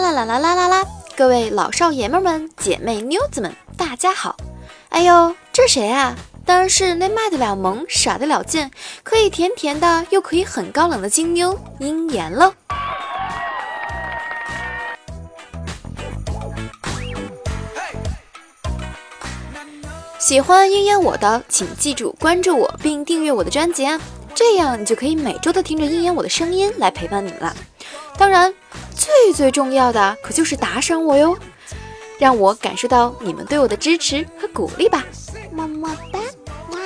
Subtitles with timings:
[0.00, 0.84] 啦啦啦啦啦啦！
[1.16, 4.36] 各位老少爷们儿们、姐妹妞子们，大家好！
[4.88, 6.16] 哎呦，这谁啊？
[6.44, 8.72] 当然是那卖得了萌、耍得了贱、
[9.04, 12.52] 可以甜甜的又可以很高冷的金妞鹰眼喽！
[20.18, 24.00] 喜欢鹰眼我的，请记住关注我并订阅我的专辑啊！
[24.34, 27.54] 这样你就可以每周都听着鹰眼我的声音来陪伴你们了。
[28.16, 28.52] 当然，
[28.94, 31.36] 最最重要的可就是打赏我哟，
[32.18, 35.04] 让我感受到你们对我的支持和鼓励吧！
[35.52, 36.18] 么么哒，
[36.70, 36.78] 哇！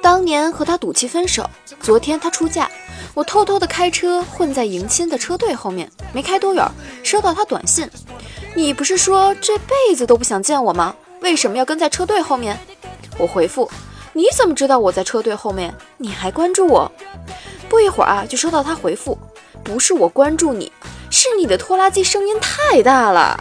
[0.00, 1.48] 当年和他赌气分手，
[1.80, 2.70] 昨天他出嫁，
[3.14, 6.68] 我偷偷的开车混在迎亲的车队后面，没开多远，
[7.02, 7.88] 收到他短信
[8.54, 10.94] ：“你不是说这辈子都不想见我吗？
[11.20, 12.58] 为什么要跟在车队后面？”
[13.18, 13.70] 我回复
[14.14, 15.74] ：“你怎么知道我在车队后面？
[15.98, 16.90] 你还关注我？”
[17.68, 19.18] 不一会儿啊，就收到他回复
[19.64, 20.70] ：“不是我关注你，
[21.10, 23.38] 是你的拖拉机声音太大了。”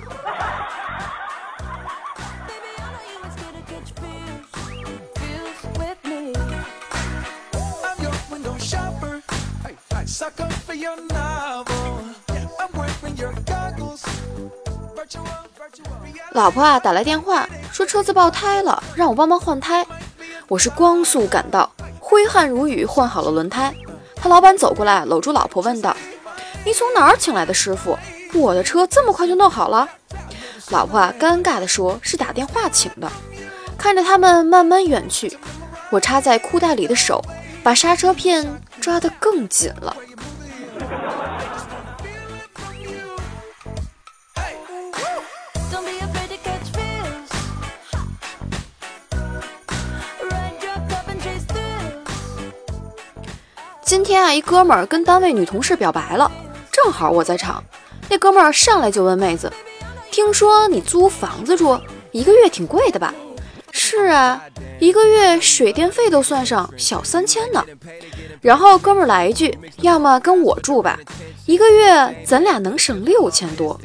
[16.31, 19.86] 老婆啊，打来电话说车子爆胎了，让我帮忙换胎。
[20.48, 23.73] 我是光速赶到，挥汗如雨换好了轮胎。
[24.16, 25.95] 他老板走过来，搂住老婆问道
[26.66, 27.98] ：“你从哪儿请来的师傅？
[28.34, 29.88] 我的车这么快就弄好了？”
[30.70, 33.12] 老婆啊，尴尬地说：“是打电话请的。”
[33.78, 35.38] 看着他们慢慢远去，
[35.89, 37.22] 我插在裤袋里的手
[37.64, 39.95] 把刹车片抓得更紧了。
[53.83, 56.31] 今天啊，一哥们儿跟单位女同事表白了，
[56.71, 57.64] 正好我在场。
[58.09, 59.52] 那哥们儿上来就问妹子
[60.11, 61.80] ：“听说你租房子住，
[62.11, 63.14] 一个月挺贵的吧
[63.71, 64.42] ？”“是啊，
[64.80, 67.65] 一个月水电费都算上，小三千呢。”
[68.42, 70.98] 然后哥们儿来一句：“要么跟我住吧，
[71.45, 73.80] 一个月咱俩能省六千多。”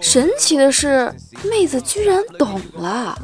[0.00, 1.12] 神奇的是，
[1.44, 3.18] 妹子居然懂了。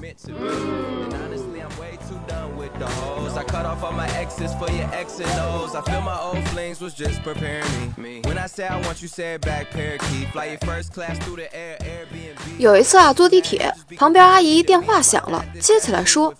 [12.59, 16.33] 有一次啊，坐地铁，旁边阿姨电话响了，接起来说：“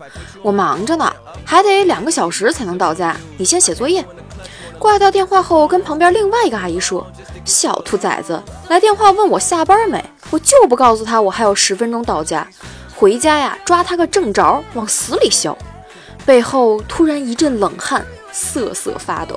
[0.43, 1.11] 我忙着呢，
[1.45, 4.05] 还得两个小时才能到家，你先写作业。”
[4.79, 7.07] 挂掉电话后，跟旁边另外一个阿姨说
[7.47, 12.47] ：“小兔崽子，来电话问我下班没，我就不告诉他我还有十分钟到家，
[12.95, 15.57] 回家呀，抓他个正着，往死里削。”
[16.31, 19.37] 背后突然一阵冷汗，瑟瑟发抖。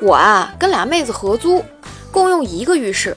[0.00, 1.64] 我啊，跟俩妹子合租，
[2.12, 3.16] 共用一个浴室，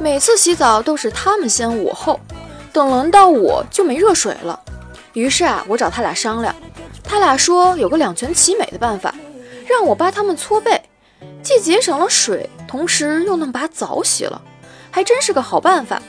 [0.00, 2.18] 每次洗澡都是她们先我后，
[2.72, 4.58] 等轮到我就没热水了。
[5.12, 6.52] 于是啊，我找他俩商量，
[7.04, 9.14] 他俩说有个两全其美的办法。
[9.66, 10.82] 让我帮他们搓背，
[11.42, 14.40] 既节省了水，同时又能把澡洗了，
[14.90, 16.00] 还真是个好办法。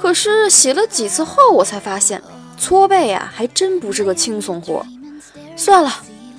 [0.00, 2.22] 可是洗了几次后，我才发现
[2.58, 4.84] 搓背呀，还真不是个轻松活。
[5.56, 5.92] 算了，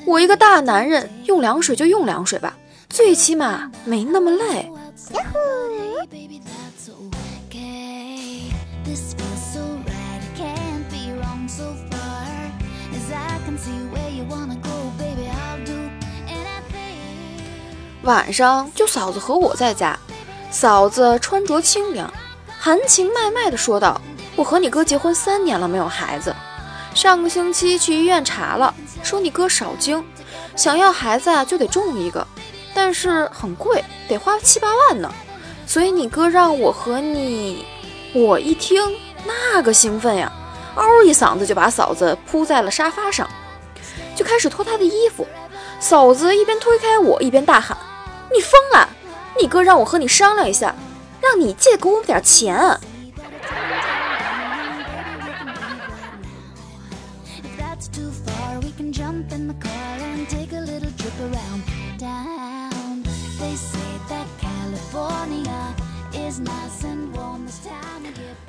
[0.05, 2.55] 我一个大男人，用凉水就用凉水吧，
[2.89, 4.71] 最起码没那么累。
[15.17, 15.34] yeah
[18.05, 19.97] 晚上就嫂子和我在家，
[20.51, 22.11] 嫂子穿着清凉，
[22.59, 23.99] 含情脉脉地说道
[24.37, 26.33] ：“我和你哥结婚三年了，没有孩子。
[26.93, 28.71] 上个星期去医院查了，
[29.01, 30.05] 说你哥少精，
[30.55, 32.25] 想要孩子啊就得种一个，
[32.75, 35.11] 但是很贵，得花七八万呢。
[35.65, 37.65] 所以你哥让我和你……
[38.13, 38.79] 我一听
[39.25, 40.31] 那个兴奋呀，
[40.75, 43.27] 嗷一嗓子就把嫂子扑在了沙发上，
[44.15, 45.25] 就开始脱她的衣服。
[45.79, 47.75] 嫂子一边推开我，一边大喊。”
[48.35, 48.89] 你疯了！
[49.39, 50.75] 你哥让我和你商量一下，
[51.21, 52.77] 让你借给我们点钱。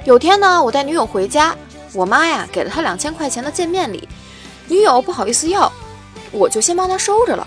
[0.05, 1.55] 有天呢，我带女友回家，
[1.93, 4.09] 我妈呀给了她两千块钱的见面礼，
[4.67, 5.71] 女友不好意思要，
[6.33, 7.47] 我就先帮她收着了。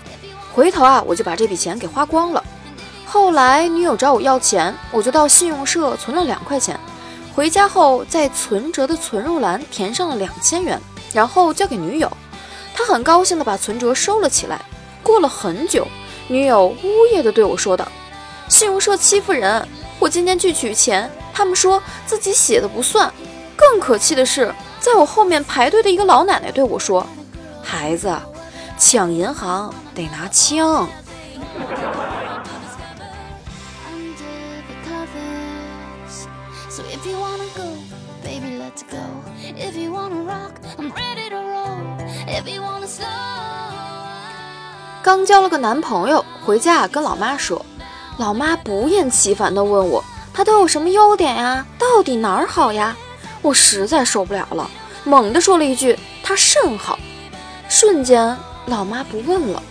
[0.60, 2.44] 回头啊，我就把这笔钱给花光了。
[3.06, 6.78] 后来女友找我要钱，我就到信用社存了两块钱。
[7.34, 10.78] 回家后，在存折的存入栏填上了两千元，
[11.14, 12.12] 然后交给女友。
[12.74, 14.60] 她很高兴地把存折收了起来。
[15.02, 15.88] 过了很久，
[16.28, 17.88] 女友呜咽地对我说道
[18.50, 19.66] ：“信用社欺负人，
[19.98, 23.10] 我今天去取钱，他们说自己写的不算。
[23.56, 27.06] 更可气的是，在我后面排队的一个老奶奶对我说
[27.64, 28.14] ：‘孩子，
[28.76, 30.88] 抢银行得拿枪。’”
[45.02, 47.64] 刚交了个男朋友，回家跟老妈说，
[48.18, 51.66] 老妈不厌其烦地问我，他都有什么优点呀？
[51.78, 52.96] 到底哪儿好呀？
[53.42, 54.70] 我实在受不了了，
[55.04, 56.98] 猛地说了一句，他甚好。
[57.68, 58.36] 瞬间，
[58.66, 59.62] 老妈不问了。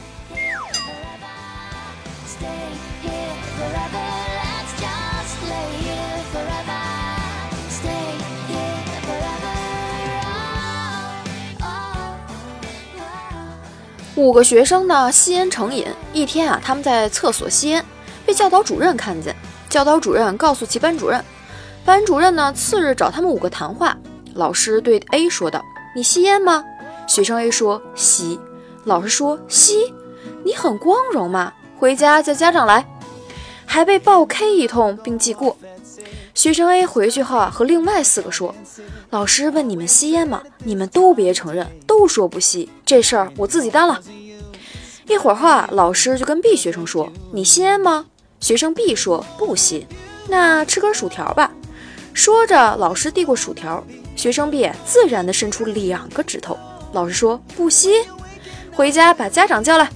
[14.19, 17.83] 五个学生呢吸烟成瘾，一天啊，他们在厕所吸烟，
[18.25, 19.33] 被教导主任看见。
[19.69, 21.23] 教导主任告诉其班主任，
[21.85, 23.97] 班主任呢次日找他们五个谈话。
[24.33, 25.63] 老师对 A 说道
[25.95, 26.65] ：“你吸烟吗？”
[27.07, 28.37] 学生 A 说：“吸。”
[28.83, 29.93] 老师说：“吸，
[30.43, 32.85] 你很光荣嘛，回家叫家长来。”
[33.65, 35.55] 还被暴 K 一通并记过。
[36.33, 38.53] 学生 A 回去后啊，和另外四个说
[39.11, 40.43] ：“老师问你们吸烟吗？
[40.65, 42.69] 你们都别承认，都说不吸。
[42.89, 44.01] 这事儿我自己担了。”
[45.07, 48.07] 一会儿后，老师就跟 B 学生说：“你吸烟吗？”
[48.41, 49.85] 学生 B 说：“不吸。”
[50.27, 51.51] 那吃根薯条吧。
[52.15, 53.83] 说着，老师递过薯条，
[54.15, 56.57] 学生 B 自然地伸出两个指头。
[56.91, 57.91] 老师说：“不吸，
[58.71, 59.87] 回家把家长叫来。”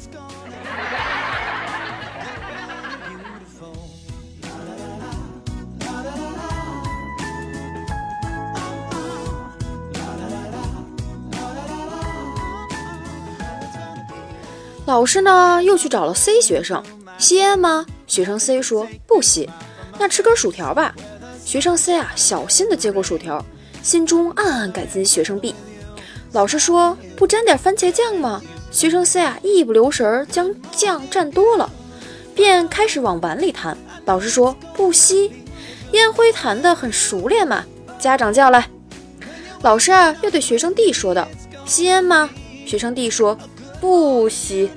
[14.94, 16.84] 老师呢，又去找了 C 学生，
[17.18, 17.84] 吸烟吗？
[18.06, 19.50] 学生 C 说不吸。
[19.98, 20.94] 那吃根薯条吧。
[21.44, 23.44] 学生 C 啊，小心的接过薯条，
[23.82, 25.56] 心中暗暗感激学生 B。
[26.34, 28.40] 老师说不沾点番茄酱吗？
[28.70, 31.68] 学生 C 啊，一不留神将酱蘸多了，
[32.36, 33.76] 便开始往碗里弹。
[34.06, 35.32] 老师说不吸。
[35.94, 37.66] 烟灰弹得很熟练嘛。
[37.98, 38.70] 家长叫来。
[39.64, 41.28] 老师啊，又对学生 D 说道：
[41.66, 42.30] 吸烟吗？
[42.68, 43.36] 学生 D 说。
[43.82, 44.70] 不吸。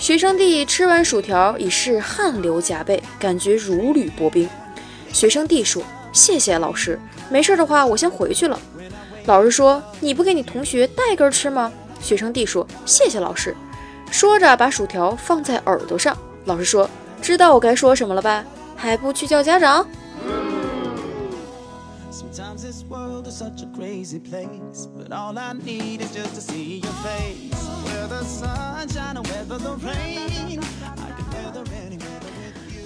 [0.00, 4.48] 学生弟吃完薯条已是汗流浃背，感觉如履薄冰。
[5.12, 6.98] 学生弟说：“谢谢老师，
[7.28, 8.58] 没事的话我先回去了。”
[9.26, 11.70] 老师说：“你不给你同学带根吃吗？”
[12.00, 13.54] 学生弟说：“谢谢老师。”
[14.10, 16.16] 说着把薯条放在耳朵上。
[16.46, 16.88] 老师说
[17.20, 18.42] ：“知道我该说什么了吧？
[18.74, 19.86] 还不去叫家长？”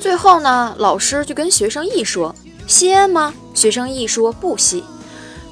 [0.00, 2.34] 最后呢，老师就跟学生 E 说
[2.66, 4.84] ：“吸烟吗？”学生 E 说：“不吸。”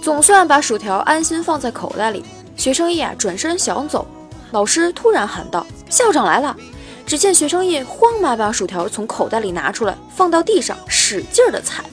[0.03, 2.25] 总算把薯条安心放在口袋里。
[2.57, 4.07] 学生 E 啊转身想走，
[4.51, 6.57] 老师突然喊道：“校长来了！”
[7.07, 11.85] 只见学生 E 慌忙把薯条从口袋里拿出来，放到地上，使劲的踩。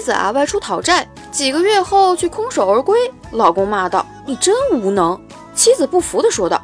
[0.00, 2.98] 妻子啊，外出讨债，几个月后却空手而归。
[3.32, 5.20] 老公骂道：“你真无能！”
[5.54, 6.58] 妻子不服地说道：“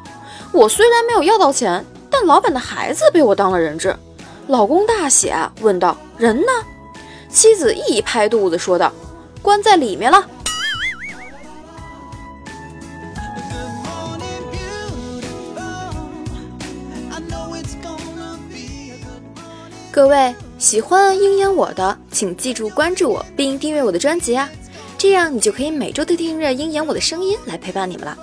[0.51, 3.95] 我虽然没有要到钱，但老板的孩子被我当了人质。”
[4.49, 6.47] 老公大喜，问道：“人呢？”
[7.29, 8.91] 妻子一拍肚子说道
[9.43, 10.25] ：“关在里面了。”
[19.91, 20.33] 各位。
[20.59, 24.49] 喜欢鹰眼我的，请记住关注我并订阅我的专辑啊，
[24.97, 28.17] 这样你就可以每周都听着鹰眼我的声音来陪伴你们了。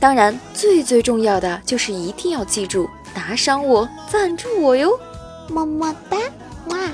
[0.00, 4.98] 当然，最最重要的就是一定要记住打赏我、赞助我哟，
[5.48, 6.16] 么么哒，
[6.70, 6.90] 哇！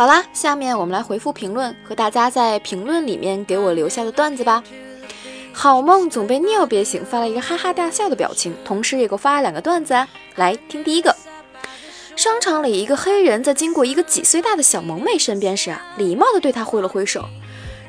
[0.00, 4.64] 好啦，下面我们来回复评论，和大家在评论里面给我留下的段子吧。
[5.52, 10.08] 好梦总被尿憋醒，发了一个哈哈大笑的表情，同时也给我发了两个段子啊。
[10.36, 11.14] 来听第一个，
[12.16, 17.22] 商场里一个黑人在经过一个几岁大的小萌妹身边时啊，礼貌地对她挥了挥手，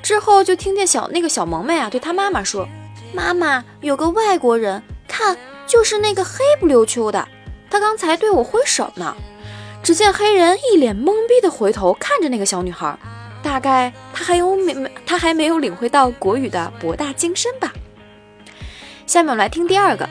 [0.04, 2.68] 之后就听见小那个小萌妹啊对她妈妈说
[3.16, 7.26] ：“妈妈，有个外国人，看，就是那个黑不溜秋的，
[7.70, 9.16] 他刚才对我挥手呢。”
[9.84, 12.98] 只见黑人一脸懵逼的回头看着那个小女孩，
[13.42, 17.74] 大概他还有没没他还没有领会到国语的博大精深吧。
[19.08, 20.08] 下面我们来听第二个。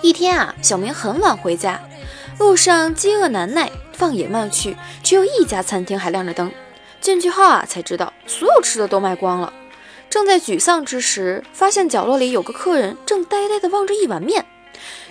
[0.00, 1.80] 一天啊，小明很晚回家，
[2.38, 6.52] 路上饥饿难耐，放眼望去，只有一家餐厅还亮着灯。
[7.00, 9.52] 进去后啊，才知道所有吃的都卖光了。
[10.08, 14.46] 正在沮丧之时，发现角落里有个客人正呆呆地望着一碗面。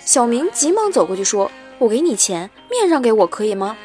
[0.00, 1.50] 小明急忙走过去说。
[1.84, 3.76] 我给你钱，面让给我可以吗？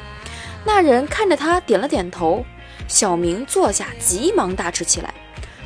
[0.64, 2.42] 那人看着他点了点头。
[2.88, 5.12] 小明坐下，急忙大吃起来。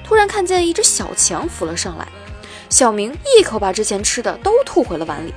[0.03, 2.09] 突然看见一只小强浮了上来，
[2.69, 5.33] 小明一口把之前吃的都吐回了碗里。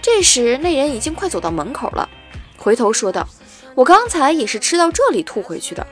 [0.00, 2.08] 这时那人已经快走到门口了，
[2.56, 3.28] 回头说道
[3.76, 5.86] ：“我刚才也是吃到这里吐回去的。”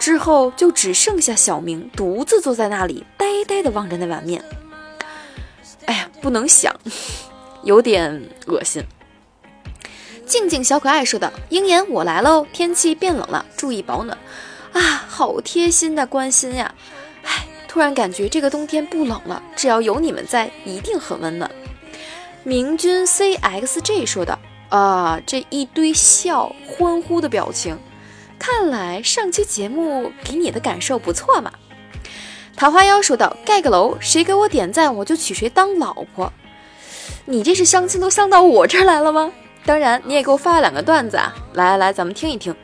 [0.00, 4.42] 之后就只剩下小明独自坐在那里，呆呆地望着那碗面。
[5.84, 6.74] 哎呀，不能想，
[7.64, 8.82] 有点恶心。
[10.30, 12.46] 静静小可爱说道：“鹰眼，我来喽！
[12.52, 14.16] 天气变冷了，注意保暖。”
[14.72, 16.72] 啊，好贴心的关心呀！
[17.24, 21.50] 唉，突然感觉这个冬天不冷了，只要有你们在，一定很温暖。
[22.44, 24.38] 明君 cxj 说道
[24.70, 27.76] ：“啊，这一堆笑欢呼的表情，
[28.38, 31.50] 看来上期节目给你的感受不错嘛。”
[32.56, 36.32] 桃花妖说道：“盖个楼，谁给我点赞，我就娶谁当老婆。”
[37.26, 39.32] 你这是相亲都相到我这儿来了吗？
[39.64, 41.34] 当然，你也给我发了两个段子啊！
[41.52, 42.54] 来来来，咱们听一听。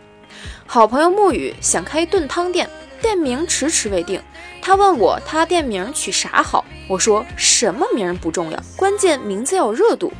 [0.66, 2.68] 好朋友沐雨想开炖汤店，
[3.00, 4.20] 店名迟迟未定。
[4.60, 10.12] 他问我他店名取啥好，我说什么名不重要，关键名字要有热度，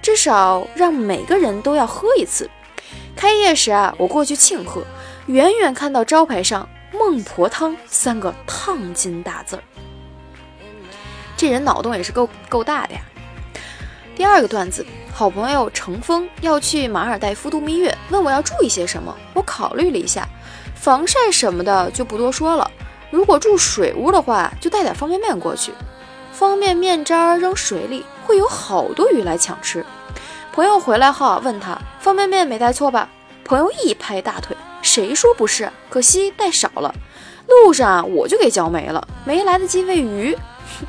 [0.00, 2.50] 至少让每个人都要喝一次。
[3.14, 4.82] 开业时啊，我过去庆贺，
[5.26, 9.62] 远远看到招牌上“孟婆汤”三个烫金大字儿，
[11.36, 13.00] 这人脑洞也是够够大的呀。
[14.14, 14.84] 第二个段子。
[15.14, 19.14] 好朋友程峰要去马尔代夫度蜜月，问我要注意些什么。
[19.34, 20.26] 我考虑了一下，
[20.74, 22.70] 防晒什么的就不多说了。
[23.10, 25.70] 如果住水屋的话，就带点方便面过去。
[26.32, 29.84] 方便面渣扔水里，会有好多鱼来抢吃。
[30.50, 33.08] 朋友回来后问他方便面没带错吧？
[33.44, 35.70] 朋友一拍大腿，谁说不是？
[35.90, 36.92] 可惜带少了。
[37.46, 40.34] 路上我就给浇没了，没来得及喂鱼。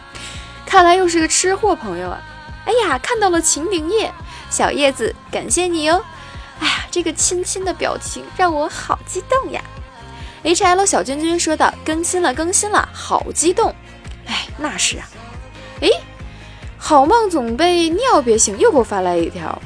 [0.65, 2.22] 看来又是个吃货朋友啊。
[2.65, 4.12] 哎呀，看到了秦灵叶，
[4.50, 6.03] 小叶子，感谢你哦。
[6.60, 9.62] 哎呀，这个亲亲的表情让我好激动呀。
[10.43, 13.74] H L 小君君说道：“更新了，更新了，好激动。”
[14.27, 15.08] 哎，那是啊。
[15.82, 15.89] 哎，
[16.77, 19.62] 好梦总被尿憋醒，又给我发来一条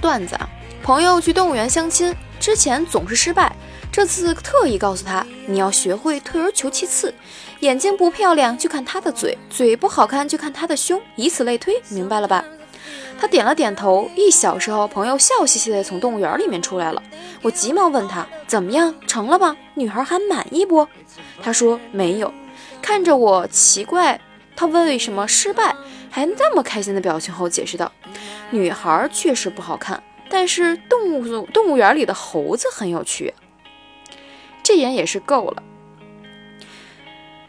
[0.00, 0.48] 段子啊。
[0.82, 3.54] 朋友去动物园相亲，之前总是失败，
[3.92, 7.12] 这次特意告诉他，你要学会退而求其次。
[7.60, 12.42] 眼睛不漂亮就看他的嘴，嘴不好看就看他的胸，以此类推，明白了吧？
[13.20, 14.10] 他点了点头。
[14.16, 17.02] 一小时后，朋友笑嘻嘻的从动物园里面出来了。
[17.42, 19.54] 我急忙问他怎么样，成了吗？
[19.74, 20.88] 女孩还满意不？
[21.42, 22.32] 他说没有。
[22.80, 24.18] 看着我奇怪，
[24.56, 25.76] 他问为什么失败，
[26.10, 27.92] 还那么开心的表情后解释道：
[28.50, 33.34] 女孩确实不好看，但是动物动物园里的猴子很有趣。
[34.72, 35.62] 这人也是够了。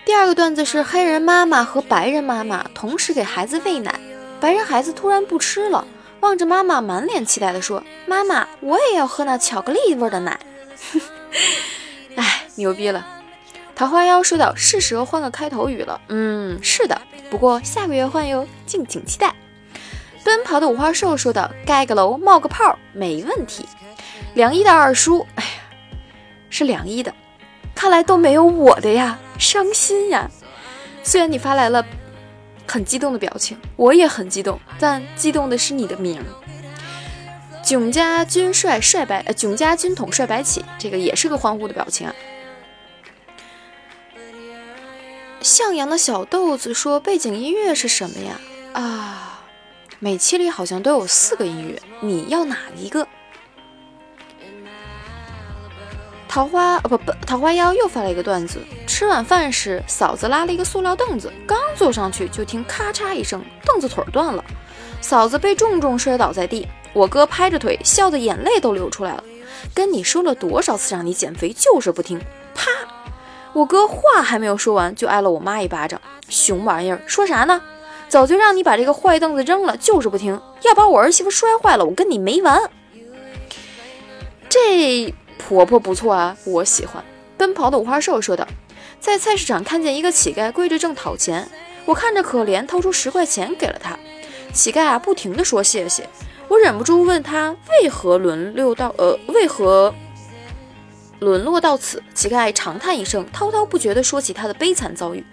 [0.04, 3.98] 第二个段子是黑人妈妈和白人妈妈同时给孩子喂奶，
[4.42, 5.88] 白人孩子突然不吃了，
[6.20, 10.38] 望着妈妈满脸期待地说：“妈妈，我也要喝那巧克力味的奶。
[12.18, 13.08] ”哎，牛逼了！
[13.74, 19.34] 桃花妖说道：“是时候换个开头语了。”嗯，是的，不过下个月换哟，敬请期待。
[20.26, 23.66] 奔跑的五花兽说道：“盖个楼，冒个泡，没问题。”
[24.36, 25.44] 梁一的二叔，哎，
[26.54, 27.12] 是梁一的，
[27.74, 29.18] 看来都没有我的呀。
[29.40, 30.30] 伤心呀！
[31.02, 31.84] 虽然你发来了
[32.68, 36.24] 很激动的表情，我也很激动，但激动的是你的名。
[37.64, 42.14] 囧家军帅帅白，呃，囧家军统帅白起，这个也是个欢呼的表情啊。
[45.42, 48.40] 向阳的小豆子说：“背景音乐是什么呀？”
[48.80, 49.42] 啊，
[49.98, 53.08] 每期里好像都有四个音乐，你要哪一个？
[56.34, 58.58] 桃花哦不不，桃花妖又发了一个段子。
[58.88, 64.44] 吃晚饭时，嫂子拉了一个塑料凳子，刚坐上去，就听咔嚓一声，凳子腿断了，
[65.00, 66.68] 嫂子被重重摔倒在地。
[66.92, 69.24] 我哥拍着腿，笑得眼泪都流出来了。
[69.76, 72.20] 跟你说了多少次让你减肥，就是不听。
[72.56, 72.72] 啪！
[73.54, 76.02] 我哥话还没有说完，就挨了我妈一巴掌。
[76.30, 77.62] 熊玩意儿，说啥呢？
[78.10, 82.60] 早就让你把这个坏凳子扔了，就是不听，要把我儿媳妇摔坏了，我跟你没完。
[84.50, 85.14] 这
[85.54, 87.04] 活泼不错啊，我喜欢。
[87.38, 88.48] 奔跑的五花兽说道
[89.00, 91.50] ：“在菜市场看见一个乞丐跪着正讨钱，
[91.86, 93.98] 我看着可怜，掏出十块钱给了他。
[94.54, 96.08] 乞丐啊，不停地说谢谢。
[96.48, 99.94] 我忍不住问他为何沦落到呃为何
[101.20, 102.04] 沦落到此。
[102.14, 105.26] 乞丐长叹一声，滔滔不绝地说起他的悲惨遭遇。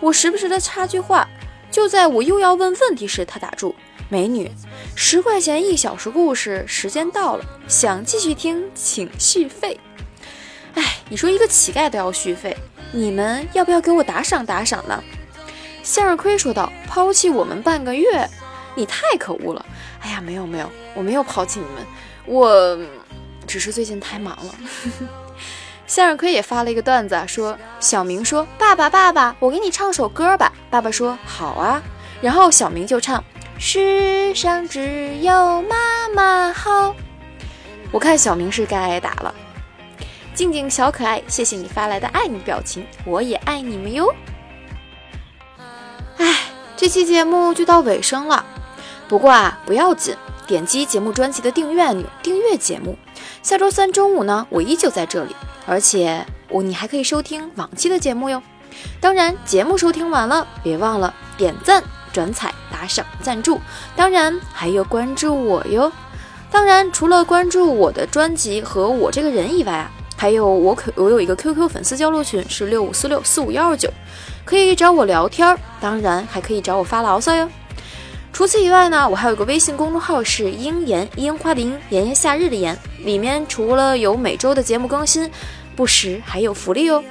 [0.00, 1.28] 我时不时地插句话，
[1.70, 3.74] 就在我又要问问题时，他打住：
[4.10, 4.50] 美女，
[4.94, 9.78] 十块钱一小时故事时间到了，想继续听请续费。”
[10.74, 12.56] 哎，你说一个乞丐都要续费，
[12.92, 15.02] 你们要不要给我打赏打赏呢？
[15.82, 18.28] 向日葵说道：“抛弃我们半个月，
[18.74, 19.64] 你太可恶了。”
[20.02, 21.86] 哎呀，没有没有，我没有抛弃你们，
[22.26, 22.78] 我
[23.46, 24.54] 只是最近太忙了。
[25.86, 31.82] 向日葵也发了一个段子，说小明说：“爸爸爸爸，我给你唱首歌吧。”爸爸说：“好啊。”
[32.22, 33.24] 然后小明就唱
[33.62, 36.96] ：“世上只有妈妈好。”
[37.92, 39.34] 我看小明是该挨打了。
[40.34, 44.14] 静静小可爱，谢谢你发来的爱你表情，我也爱你们哟。
[46.16, 46.36] 哎，
[46.74, 48.42] 这期节目就到尾声了，
[49.06, 52.96] 不过啊，不要紧，点击节目专辑的订阅按钮，订阅节目。
[53.42, 55.36] 下周三中午呢，我依旧在这里，
[55.66, 58.42] 而且我你还可以收听往期的节目哟。
[59.00, 63.60] 当然，节目收听完了，别忘了点赞、转采、打赏、赞助，
[63.94, 65.92] 当然还有关注我哟。
[66.50, 69.90] 当然，除了关注我的专辑和我这个人以外啊。
[70.16, 73.90] 还有我可我有一个 QQ 粉丝交流群是六五四六四五幺二九，
[74.46, 77.46] 可以找我聊天儿，当然还可以找我发牢骚哟。
[78.32, 85.30] 除此以外呢，我还有个微信公众号是樱言樱花的樱炎炎夏日的炎，里面除了有每周的节目更新，
[85.76, 87.04] 不时还有福利哦。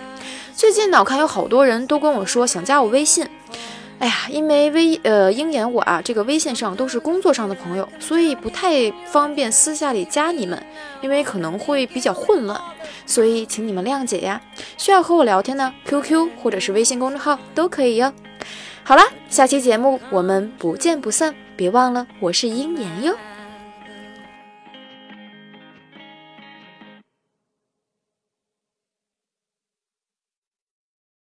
[0.55, 3.27] 最近呢，我看有好多人都跟我说想加我微信。
[3.99, 10.61] 哎呀，因为微呃鹰眼我啊，这个微信上都是工作上的朋友，所以不太方便私下里加你们，
[11.01, 12.59] 因为可能会比较混乱，
[13.05, 14.41] 所以请你们谅解呀。
[14.77, 18.13] 需要和我聊天呢，QQ 或者是微信公众号都可以哟。
[18.83, 23.13] 好啦，下期节目我们不见不散，别忘了我是鹰眼哟。